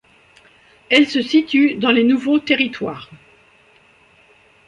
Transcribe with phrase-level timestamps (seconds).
[0.89, 3.11] Elle se situe dans les Nouveaux Territoires.